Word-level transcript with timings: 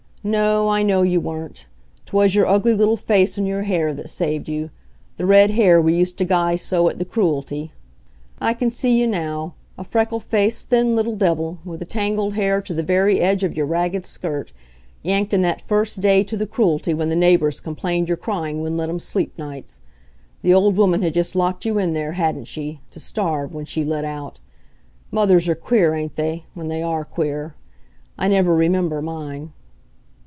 No, 0.23 0.69
I 0.69 0.83
know 0.83 1.01
you 1.01 1.19
weren't. 1.19 1.65
'Twas 2.05 2.35
your 2.35 2.45
ugly 2.45 2.75
little 2.75 2.95
face 2.95 3.39
and 3.39 3.47
your 3.47 3.63
hair 3.63 3.91
that 3.91 4.07
saved 4.07 4.47
you 4.47 4.69
the 5.17 5.25
red 5.25 5.49
hair 5.49 5.81
we 5.81 5.95
used 5.95 6.15
to 6.19 6.25
guy 6.25 6.55
so 6.55 6.87
at 6.89 6.99
the 6.99 7.05
Cruelty. 7.05 7.71
I 8.39 8.53
can 8.53 8.69
see 8.69 8.99
you 9.01 9.07
now 9.07 9.55
a 9.79 9.83
freckle 9.83 10.19
faced, 10.19 10.69
thin 10.69 10.95
little 10.95 11.15
devil, 11.15 11.57
with 11.65 11.79
the 11.79 11.87
tangled 11.87 12.35
hair 12.35 12.61
to 12.61 12.71
the 12.75 12.83
very 12.83 13.19
edge 13.19 13.43
of 13.43 13.57
your 13.57 13.65
ragged 13.65 14.05
skirt, 14.05 14.51
yanked 15.01 15.33
in 15.33 15.41
that 15.41 15.59
first 15.59 16.01
day 16.01 16.23
to 16.25 16.37
the 16.37 16.45
Cruelty 16.45 16.93
when 16.93 17.09
the 17.09 17.15
neighbors 17.15 17.59
complained 17.59 18.07
your 18.07 18.15
crying 18.17 18.61
wouldn't 18.61 18.77
let 18.77 18.89
'em 18.89 18.99
sleep 18.99 19.35
nights. 19.39 19.81
The 20.43 20.53
old 20.53 20.77
woman 20.77 21.01
had 21.01 21.15
just 21.15 21.35
locked 21.35 21.65
you 21.65 21.79
in 21.79 21.93
there, 21.93 22.11
hadn't 22.11 22.45
she, 22.45 22.79
to 22.91 22.99
starve 22.99 23.55
when 23.55 23.65
she 23.65 23.83
lit 23.83 24.05
out. 24.05 24.39
Mothers 25.09 25.49
are 25.49 25.55
queer, 25.55 25.95
ain't 25.95 26.15
they, 26.15 26.45
when 26.53 26.67
they 26.67 26.83
are 26.83 27.05
queer. 27.05 27.55
I 28.19 28.27
never 28.27 28.53
remember 28.53 29.01
mine. 29.01 29.53